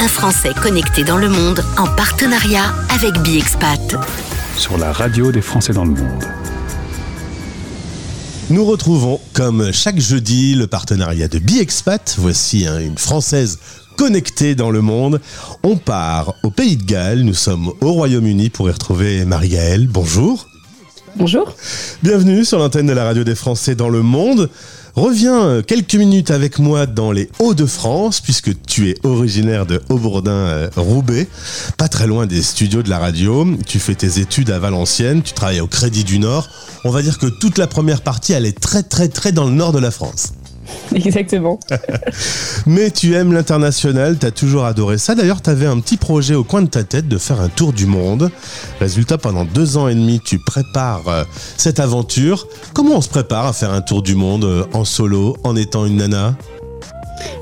[0.00, 3.96] un Français connecté dans le monde en partenariat avec BiExpat.
[4.56, 6.24] Sur la radio des Français dans le monde.
[8.50, 12.16] Nous retrouvons, comme chaque jeudi, le partenariat de BiExpat.
[12.18, 13.58] Voici hein, une Française
[13.96, 15.20] connectée dans le monde.
[15.64, 17.22] On part au Pays de Galles.
[17.22, 19.88] Nous sommes au Royaume-Uni pour y retrouver Marie-Gaëlle.
[19.88, 20.46] Bonjour.
[21.16, 21.52] Bonjour.
[22.02, 24.48] Bienvenue sur l'antenne de la radio des Français dans le monde.
[24.98, 31.28] Reviens euh, quelques minutes avec moi dans les Hauts-de-France, puisque tu es originaire de Haubourdin-Roubaix,
[31.30, 33.46] euh, pas très loin des studios de la radio.
[33.64, 36.48] Tu fais tes études à Valenciennes, tu travailles au Crédit du Nord.
[36.84, 39.52] On va dire que toute la première partie, elle est très très très dans le
[39.52, 40.32] nord de la France.
[40.94, 41.58] Exactement.
[42.66, 45.14] Mais tu aimes l'international, tu as toujours adoré ça.
[45.14, 47.72] D'ailleurs, tu avais un petit projet au coin de ta tête de faire un tour
[47.72, 48.30] du monde.
[48.80, 51.24] Résultat, pendant deux ans et demi, tu prépares euh,
[51.56, 52.46] cette aventure.
[52.74, 55.86] Comment on se prépare à faire un tour du monde euh, en solo, en étant
[55.86, 56.36] une nana?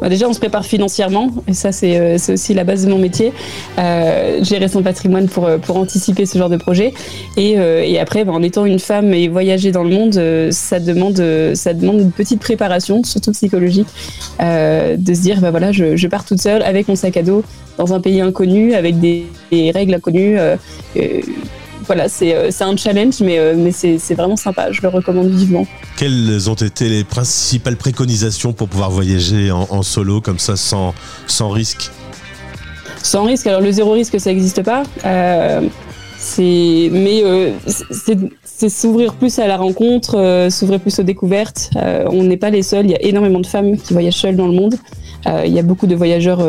[0.01, 2.99] Bah, déjà, on se prépare financièrement, et ça, c'est euh, aussi la base de mon
[2.99, 3.33] métier.
[3.79, 6.93] Euh, gérer son patrimoine pour, euh, pour anticiper ce genre de projet.
[7.37, 7.57] Et,
[7.99, 11.23] après, bah, en étant une femme et voyager dans le monde, ça, demande,
[11.55, 13.89] ça demande une petite préparation, surtout psychologique,
[14.41, 17.43] de se dire, bah, voilà, je, pars toute seule avec mon sac à dos
[17.79, 20.37] dans un pays inconnu, avec des règles inconnues
[21.87, 24.73] voilà, euh, c'est un challenge, mais, euh, mais c'est vraiment sympa.
[24.73, 25.67] Je le recommande vivement.
[25.97, 30.95] Quelles ont été les principales préconisations pour pouvoir voyager en, solo comme ça, sans,
[31.27, 31.91] sans risque
[33.03, 33.47] Sans risque.
[33.47, 34.83] Alors le zéro risque, ça n'existe pas.
[35.05, 35.63] Euh,
[36.39, 37.23] mais
[38.43, 41.71] c'est s'ouvrir plus à la rencontre, s'ouvrir plus aux découvertes.
[41.77, 42.87] on n'est pas les seuls.
[42.87, 44.75] Il y a énormément de femmes qui voyagent seules dans le monde.
[45.45, 46.41] il y a beaucoup de voyageurs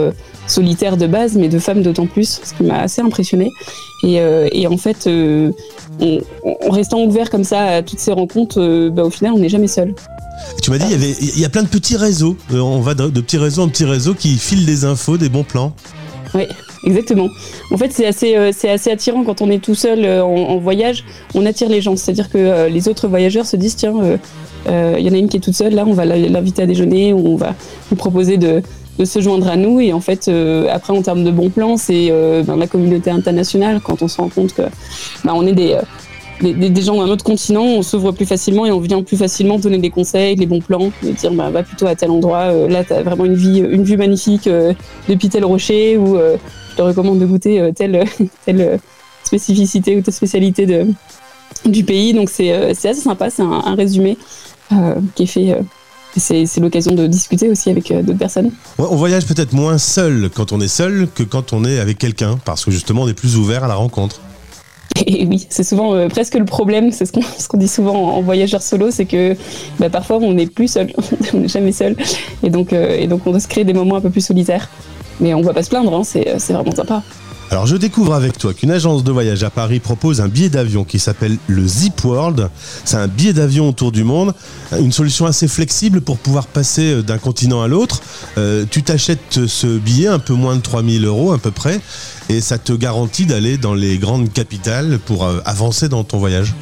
[0.48, 3.52] solitaires de base, mais de femmes d'autant plus, ce qui m'a assez impressionné.
[4.04, 5.52] Et, euh, et en fait, euh,
[6.02, 9.50] en restant ouvert comme ça à toutes ces rencontres, euh, bah, au final, on n'est
[9.50, 9.94] jamais seul.
[10.62, 12.38] Tu m'as dit, il y, avait, il y a plein de petits réseaux.
[12.52, 15.74] on va de, petits réseaux en petits réseaux qui filent des infos, des bons plans.
[16.36, 16.44] Oui,
[16.86, 17.28] exactement.
[17.72, 21.06] En fait, c'est assez, c'est assez attirant quand on est tout seul en, voyage.
[21.34, 21.96] On attire les gens.
[21.96, 23.96] C'est-à-dire que les autres voyageurs se disent tiens,
[24.68, 27.14] il y en a une qui est toute seule, là, on va l'inviter à déjeuner
[27.14, 27.56] ou on va
[27.90, 28.62] lui proposer de,
[28.98, 29.80] de se joindre à nous.
[29.80, 33.10] Et en fait, euh, après, en termes de bons plans, c'est euh, dans la communauté
[33.10, 34.64] internationale, quand on se rend compte que
[35.24, 35.82] bah, on est euh,
[36.42, 39.58] des, des, gens d'un autre continent, on s'ouvre plus facilement et on vient plus facilement
[39.60, 42.84] donner des conseils, des bons plans, de dire bah, va plutôt à tel endroit, là
[42.84, 44.50] tu as vraiment une, vie, une vue magnifique
[45.10, 48.06] depuis tel rocher, ou je te recommande de goûter telle,
[48.46, 48.80] telle
[49.24, 50.86] spécificité ou telle spécialité de,
[51.66, 52.14] du pays.
[52.14, 54.16] Donc c'est assez sympa, c'est un, résumé
[55.16, 55.58] qui est fait
[56.20, 58.52] c'est l'occasion de discuter aussi avec euh, d'autres personnes.
[58.78, 62.38] on voyage peut-être moins seul quand on est seul que quand on est avec quelqu'un,
[62.46, 64.22] parce que justement on est plus ouvert à la rencontre.
[65.06, 68.62] Et oui, c'est souvent euh, presque le problème, c'est ce qu'on dit souvent en, voyageur
[68.62, 69.36] solo, c'est que
[69.80, 70.92] bah, parfois on n'est plus seul,
[71.34, 71.96] on n'est jamais seul,
[72.44, 74.70] et donc, euh, et donc on doit se créer des moments un peu plus solitaires.
[75.20, 77.02] Mais on ne va pas se plaindre, hein, c'est vraiment sympa.
[77.50, 80.84] Alors je découvre avec toi qu'une agence de voyage à Paris propose un billet d'avion
[80.84, 82.50] qui s'appelle le Zip World.
[82.84, 84.34] C'est un billet d'avion autour du monde,
[84.78, 88.02] une solution assez flexible pour pouvoir passer euh, d'un continent à l'autre.
[88.38, 91.80] Euh, tu t'achètes ce billet un peu moins de 3000 euros à peu près
[92.28, 96.54] et ça te garantit d'aller dans les grandes capitales pour euh, avancer dans ton voyage.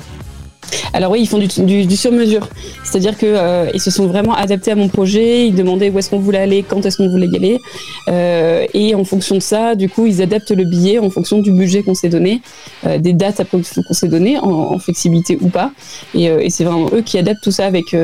[0.94, 2.48] Alors oui, ils font du, sur-mesure.
[2.84, 6.20] C'est-à-dire qu'ils euh, se sont vraiment adaptés à mon projet, ils demandaient où est-ce qu'on
[6.20, 7.60] voulait aller, quand est-ce qu'on voulait y aller.
[8.08, 11.52] Euh, et en fonction de ça, du coup, ils adaptent le billet en fonction du
[11.52, 12.42] budget qu'on s'est donné,
[12.86, 15.72] euh, des dates qu'on s'est données, en, flexibilité ou pas.
[16.14, 17.96] Et, c'est vraiment eux qui adaptent tout ça avec...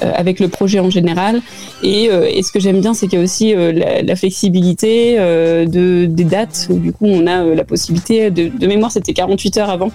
[0.00, 1.40] avec le projet en général.
[1.82, 2.08] Et,
[2.42, 6.78] ce que j'aime bien, c'est qu'il y a aussi la, flexibilité de, des dates, où
[6.78, 9.90] du coup on a la possibilité, de, mémoire c'était 48 heures avant,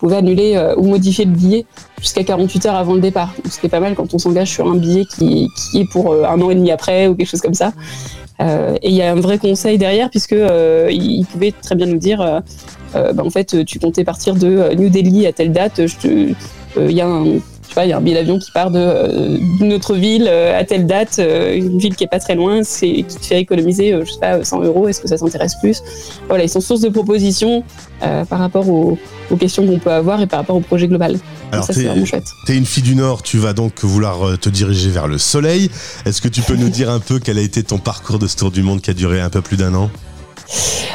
[0.00, 1.66] pouvez annuler euh, ou modifier le billet
[2.00, 3.32] jusqu'à 48 heures avant le départ.
[3.48, 6.24] Ce qui est pas mal quand on s'engage sur un billet qui, est pour euh,
[6.24, 7.72] un an et demi après ou quelque chose comme ça.
[8.40, 10.34] Euh, et il y a un vrai conseil derrière puisque
[10.90, 12.42] il pouvait très bien nous dire,
[12.94, 15.80] bah, en fait, tu comptais partir de New Delhi à telle date.
[16.04, 16.34] Il
[16.90, 17.24] y a un
[17.78, 21.78] il y a un billet d'avion qui part d'une autre ville à telle date, une
[21.78, 24.62] ville qui est pas très loin, c'est qui te fait économiser, je sais pas, 100
[24.62, 24.88] euros.
[24.88, 25.82] Est-ce que ça t'intéresse plus?
[26.28, 27.64] Voilà, ils sont source de propositions
[28.00, 28.98] par rapport aux,
[29.30, 31.18] aux questions qu'on peut avoir et par rapport au projet global.
[31.52, 32.26] Alors, ça, c'est vraiment chouette.
[32.46, 35.18] Tu es une fille du Nord, tu vas donc vouloir euh, te diriger vers le
[35.18, 35.70] soleil.
[36.04, 38.36] Est-ce que tu peux nous dire un peu quel a été ton parcours de ce
[38.36, 39.90] tour du monde qui a duré un peu plus d'un an?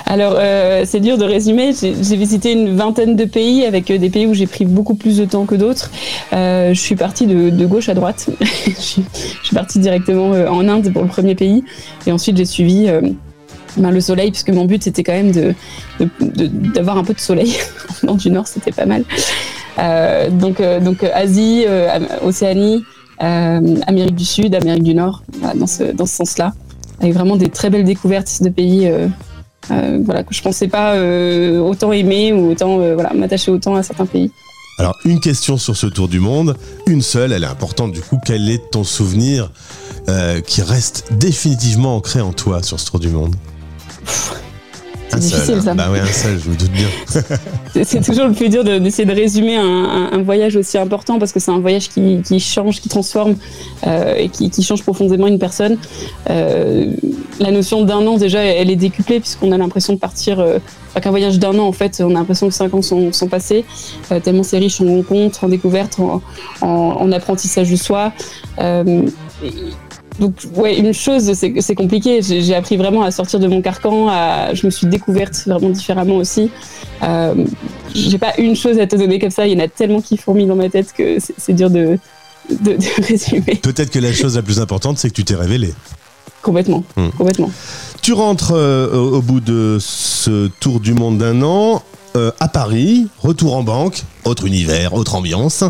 [0.06, 1.72] Alors, euh, c'est dur de résumer.
[1.74, 5.18] J'ai visité une vingtaine de pays avec euh, des pays où j'ai pris beaucoup plus
[5.18, 5.92] de temps que d'autres.
[6.31, 8.30] je suis partie de, gauche à droite.
[8.66, 9.04] je, suis,
[9.54, 11.63] partie directement en Inde pour le premier pays.
[12.06, 12.88] Et ensuite, j'ai suivi
[13.78, 15.31] ben, le soleil, puisque mon but c'était quand même
[16.19, 17.56] d'avoir un peu de soleil.
[18.04, 19.04] Dans du Nord, c'était pas mal.
[19.80, 22.84] Euh, donc, euh, donc Asie, euh, Océanie,
[23.19, 25.24] Amérique du Sud, Amérique du Nord,
[25.56, 26.54] dans ce, dans ce sens-là,
[27.00, 28.92] avec vraiment des très belles découvertes de pays
[29.68, 30.96] voilà, que je pensais pas
[31.60, 34.32] autant aimer ou autant voilà, m'attacher autant à certains pays.
[34.78, 38.20] Alors, une question sur ce tour du monde, une seule, elle est importante du coup.
[38.26, 39.52] Quel est ton souvenir
[40.46, 43.36] qui reste définitivement ancré en toi sur ce tour du monde?
[45.16, 45.74] c'est difficile ça.
[45.74, 46.88] Bah ouais, un seul, je me doute bien.
[47.84, 51.52] c'est toujours le plus dur d'essayer de, résumer un, voyage aussi important parce que c'est
[51.52, 53.36] un voyage qui, change, qui transforme
[53.86, 55.78] euh, et qui, change profondément une personne.
[56.30, 56.92] Euh,
[57.40, 60.40] la notion d'un an, déjà, elle est décuplée puisqu'on a l'impression de partir.
[60.40, 60.60] Euh,
[61.02, 63.66] qu'un voyage d'un an, en fait, on a l'impression que cinq ans sont, passés,
[64.24, 66.22] tellement c'est riche en rencontres, en découvertes, en,
[66.62, 68.14] en apprentissage de soi.
[70.20, 72.22] Donc, ouais, une chose, c'est compliqué.
[72.22, 74.08] J'ai appris vraiment à sortir de mon carcan.
[74.10, 76.50] À, je me suis découverte vraiment différemment aussi.
[77.04, 77.34] Euh,
[77.94, 79.46] J'ai pas une chose à te donner comme ça.
[79.46, 81.98] Il y en a tellement qui fourmillent dans ma tête que c'est dur de,
[82.50, 82.78] de,
[83.08, 83.56] résumer.
[83.62, 85.74] Peut-être que la chose la plus importante, c'est que tu t'es révélé.
[86.42, 87.10] Complètement, hmm.
[87.18, 87.52] complètement.
[88.02, 91.82] Tu rentres euh, au bout de ce tour du monde d'un an
[92.16, 95.64] euh, à Paris, retour en banque, autre univers, autre ambiance.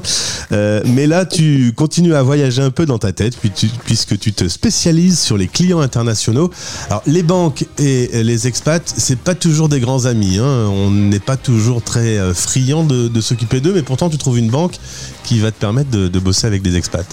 [0.51, 4.47] Euh, mais là, tu continues à voyager un peu dans ta tête, puisque tu te
[4.47, 6.51] spécialises sur les clients internationaux.
[6.89, 10.37] Alors, les banques et les expats, c'est pas toujours des grands amis.
[10.37, 10.67] Hein.
[10.69, 14.49] On n'est pas toujours très euh, friand de, s'occuper d'eux, mais pourtant, tu trouves une
[14.49, 14.77] banque
[15.23, 17.07] qui va te permettre de bosser avec des expats.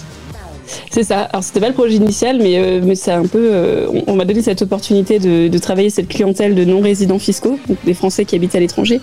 [0.89, 1.21] C'est ça.
[1.21, 3.49] Alors c'était pas le projet initial, mais, euh, mais c'est un peu.
[3.51, 7.77] Euh, on, m'a donné cette opportunité de, de, travailler cette clientèle de non-résidents fiscaux, donc
[7.85, 9.01] des Français qui habitent à l'étranger.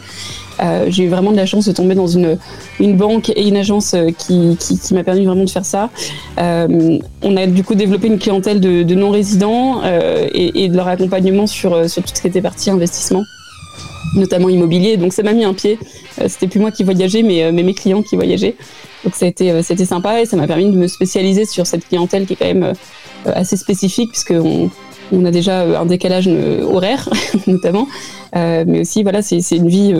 [0.62, 2.36] Euh, j'ai eu vraiment de la chance de tomber dans une,
[2.78, 5.88] une banque et une agence qui, qui, qui m'a permis vraiment de faire ça.
[6.36, 11.46] on a du coup développé une clientèle de, de non-résidents et, et, de leur accompagnement
[11.46, 13.22] sur, sur tout ce qui était partie investissement
[14.14, 14.96] notamment immobilier.
[14.96, 15.78] Donc ça m'a mis un pied.
[16.26, 18.56] C'était plus moi qui voyageais, mais, mais mes clients qui voyageaient.
[19.04, 21.66] Donc ça a été, euh, c'était sympa et ça m'a permis de me spécialiser sur
[21.66, 22.74] cette clientèle qui est quand même euh,
[23.26, 24.70] assez spécifique puisqu'on
[25.12, 27.08] on a déjà euh, un décalage horaire
[27.46, 27.88] notamment,
[28.34, 29.94] mais aussi voilà c'est une vie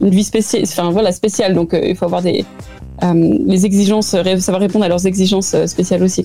[0.00, 2.44] une vie spéciale, enfin voilà spéciale donc il faut avoir des
[3.02, 6.24] euh, les exigences, ça va répondre à leurs exigences euh, spéciales aussi.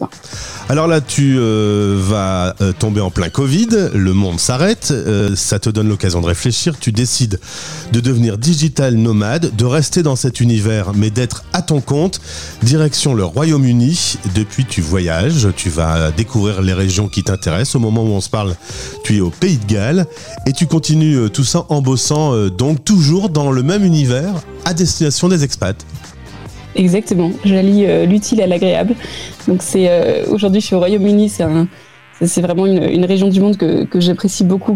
[0.69, 4.93] Alors là, tu euh, vas tomber en plein Covid, le monde s'arrête,
[5.35, 7.39] ça te donne l'occasion de réfléchir, tu décides
[7.91, 12.21] de devenir digital nomade, de rester dans cet univers, mais d'être à ton compte,
[12.63, 14.17] direction le Royaume-Uni.
[14.35, 17.75] Depuis, tu voyages, tu vas découvrir les régions qui t'intéressent.
[17.75, 18.55] Au moment où on se parle,
[19.03, 20.05] tu es au Pays de Galles
[20.47, 24.33] et tu continues tout ça en bossant donc toujours dans le même univers
[24.65, 25.85] à destination des expats.
[26.75, 28.95] Exactement, j'allie euh, l'utile à l'agréable.
[29.47, 33.99] Donc c'est euh, aujourd'hui je suis au Royaume-Uni, c'est vraiment une, région du monde que,
[33.99, 34.75] j'apprécie beaucoup,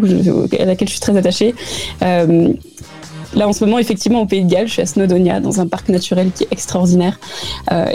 [0.60, 1.56] à laquelle je suis très attachée.
[2.04, 2.50] Euh,
[3.36, 5.68] là, en ce moment, effectivement, au Pays de Galles, je suis à Snowdonia, dans un
[5.68, 7.20] parc naturel qui est extraordinaire.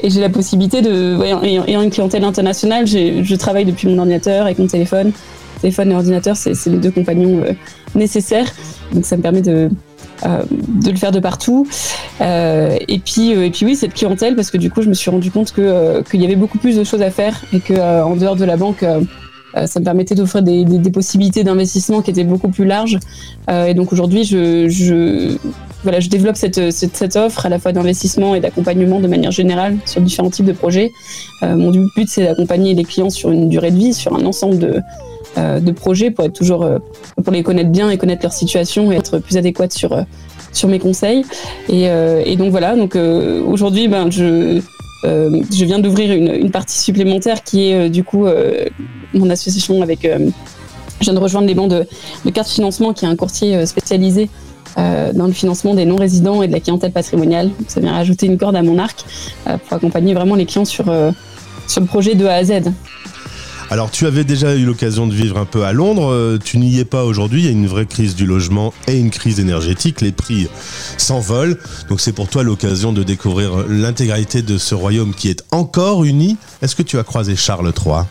[0.02, 4.58] Et j'ai la possibilité de, ayant, une clientèle internationale, je travaille depuis mon ordinateur avec
[4.58, 5.12] mon téléphone.
[5.60, 7.42] Téléphone et ordinateur, c'est les deux compagnons
[7.94, 8.50] nécessaires.
[8.92, 9.68] Donc ça me permet de,
[10.28, 11.66] de le faire de partout.
[12.20, 14.94] Euh, et puis, euh, et puis oui, cette clientèle, parce que du coup, je me
[14.94, 17.74] suis rendu compte que qu'il y avait beaucoup plus de choses à faire et que
[18.02, 18.84] en dehors de la banque.
[19.66, 22.98] ça me permettait d'offrir des, des, possibilités d'investissement qui étaient beaucoup plus larges.
[23.50, 25.36] et donc aujourd'hui, je,
[25.82, 29.76] voilà, je développe cette, cette, offre à la fois d'investissement et d'accompagnement de manière générale
[29.84, 30.90] sur différents types de projets.
[31.42, 34.72] mon but, c'est d'accompagner les clients sur une durée de vie, sur un ensemble de,
[34.76, 34.80] euh,
[35.36, 36.78] de projets pour être toujours euh,
[37.22, 40.02] pour les connaître bien et connaître leur situation et être plus adéquate sur euh,
[40.52, 41.24] sur mes conseils
[41.70, 44.60] et, donc voilà donc aujourd'hui ben je
[45.04, 48.26] je viens d'ouvrir une, une, partie supplémentaire qui est du coup
[49.14, 51.86] mon association avec je viens de rejoindre les bancs de,
[52.26, 54.28] de carte financement qui est un courtier spécialisé
[54.76, 57.50] dans le financement des non-résidents et de la clientèle patrimoniale.
[57.66, 59.06] ça vient rajouter une corde à mon arc
[59.46, 60.84] pour accompagner vraiment les clients sur,
[61.66, 62.52] sur le projet de A à Z.
[63.72, 66.78] Alors tu avais déjà eu l'occasion de vivre un peu à Londres, euh, tu n'y
[66.78, 70.02] es pas aujourd'hui, il y a une vraie crise du logement et une crise énergétique,
[70.02, 70.46] les prix
[70.98, 71.56] s'envolent,
[71.88, 76.36] donc c'est pour toi l'occasion de découvrir l'intégralité de ce royaume qui est encore uni.
[76.60, 78.02] Est-ce que tu as croisé Charles III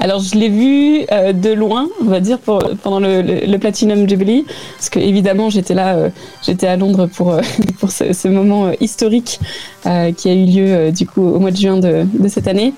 [0.00, 4.44] alors je l'ai vu euh, de loin, on va dire, pendant le, Platinum Jubilee,
[4.76, 6.10] parce que évidemment j'étais là, euh,
[6.46, 7.36] j'étais à Londres pour,
[7.88, 9.40] ce, moment historique
[9.82, 12.74] qui a eu lieu du coup au mois de juin de cette année.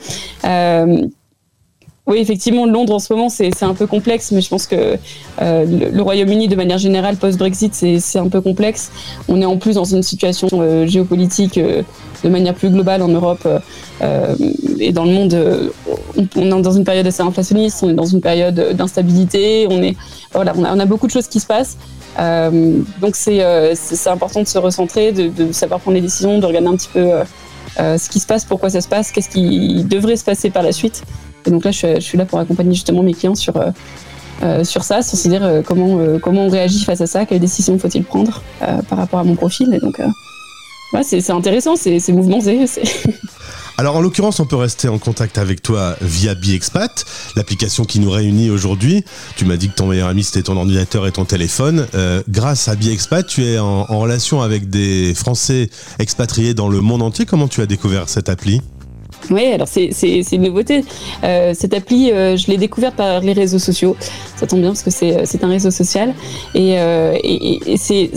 [2.10, 4.98] Oui, effectivement, Londres en ce moment, c'est un peu complexe, mais je pense que
[5.40, 8.90] euh, le, Royaume-Uni, de manière générale, post-Brexit, c'est un peu complexe.
[9.28, 11.82] On est en plus dans une situation euh, géopolitique euh,
[12.24, 13.48] de manière plus globale en Europe
[14.80, 15.70] et dans le monde.
[16.36, 19.80] On, est dans une période assez inflationniste, on est dans une période d'instabilité, on,
[20.34, 21.78] voilà, on, a, beaucoup de choses qui se passent.
[22.18, 23.40] donc c'est
[24.06, 27.08] important de se recentrer, de, de, savoir prendre des décisions, de regarder un petit peu
[27.78, 30.72] ce qui se passe, pourquoi ça se passe, qu'est-ce qui devrait se passer par la
[30.72, 31.04] suite.
[31.46, 33.54] Et donc là, je, suis là pour accompagner justement mes clients sur,
[34.42, 37.78] euh, sur ça, sans se dire comment, comment on réagit face à ça, quelles décisions
[37.78, 38.42] faut-il prendre
[38.88, 39.72] par rapport à mon profil.
[39.74, 40.00] Et donc,
[41.02, 42.66] c'est intéressant, c'est mouvementé.
[43.80, 48.10] Alors en l'occurrence, on peut rester en contact avec toi via BiExpat, l'application qui nous
[48.10, 49.06] réunit aujourd'hui.
[49.36, 51.86] Tu m'as dit que ton meilleur ami c'était ton ordinateur et ton téléphone.
[51.94, 57.00] Euh, grâce à BiExpat, tu es en, relation avec des Français expatriés dans le monde
[57.00, 57.24] entier.
[57.24, 58.60] Comment tu as découvert cette appli?
[59.30, 59.90] Oui, alors c'est
[60.32, 60.84] une nouveauté.
[61.24, 63.96] Euh, cette appli, euh, je l'ai découverte par les réseaux sociaux.
[64.36, 66.14] Ça tombe bien parce que c'est un réseau social.
[66.54, 68.10] Et, et, et c'est,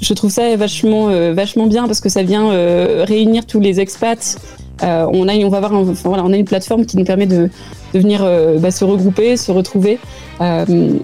[0.00, 2.50] je trouve ça vachement, vachement bien parce que ça vient
[3.04, 4.36] réunir tous les expats
[4.82, 7.50] euh, on, a, on va avoir voilà, on a une plateforme qui nous permet de,
[7.94, 9.98] de venir euh, bah, se regrouper, se retrouver.
[10.40, 10.94] Euh,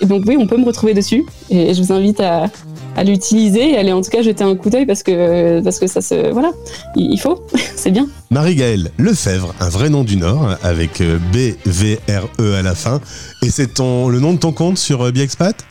[0.00, 1.24] et donc oui, on peut me retrouver dessus.
[1.50, 2.50] Et, je vous invite à,
[2.96, 5.86] à l'utiliser et aller en tout cas jeter un coup d'œil parce que, parce que
[5.86, 6.30] ça se.
[6.32, 6.52] Voilà,
[6.96, 7.44] il, faut,
[7.76, 8.08] c'est bien.
[8.30, 13.00] Marie-Gaëlle Lefebvre, un vrai nom du Nord, avec B-V-R-E à la fin.
[13.42, 15.66] Et c'est ton, le nom de ton compte sur Biexpat?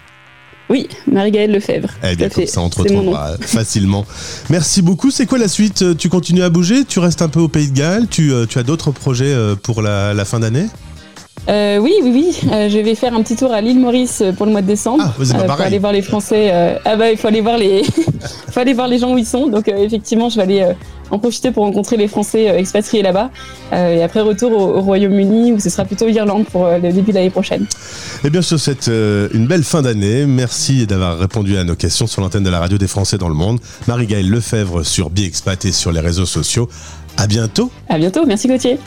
[0.72, 1.90] Oui, Marie-Gaëlle Lefebvre.
[2.02, 4.06] Eh bien, comme ça, on te retrouvera facilement.
[4.50, 5.12] Merci beaucoup.
[5.12, 5.98] C'est quoi la suite?
[5.98, 6.86] Tu continues à bouger?
[6.86, 8.08] Tu restes un peu au Pays de Galles?
[8.08, 10.68] Tu, euh, tu, as d'autres projets euh, pour la, fin d'année?
[11.50, 12.50] Euh, oui, oui, oui.
[12.70, 15.04] je vais faire un petit tour à l'île Maurice pour le mois de décembre.
[15.06, 16.52] Ah, vous pour aller voir les Français.
[16.86, 17.84] ah bah, il faut aller voir les,
[18.52, 19.48] faut aller voir les gens où ils sont.
[19.48, 20.74] Donc effectivement, je vais aller
[21.12, 23.30] en profiter pour rencontrer les Français euh, expatriés là-bas.
[23.74, 27.12] Euh, et après, retour au, Royaume-Uni, où ce sera plutôt Irlande pour euh, le début
[27.12, 27.66] de l'année prochaine.
[28.24, 30.26] Eh bien, je te souhaite une belle fin d'année.
[30.26, 33.36] Merci d'avoir répondu à nos questions sur l'antenne de la radio des Français dans le
[33.36, 33.60] monde.
[33.88, 36.70] Marie-Gaëlle Lefebvre sur BiExpat et sur les réseaux sociaux.
[37.18, 37.70] À bientôt.
[37.90, 38.26] À bientôt.
[38.26, 38.80] Merci Gauthier.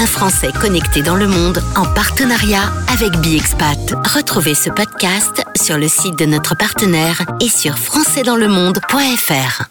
[0.00, 3.76] Un Français connecté dans le monde en partenariat avec BiExpat.
[4.14, 9.64] Retrouvez ce podcast sur le site de notre partenaire et sur françaisdanslemonde.fr.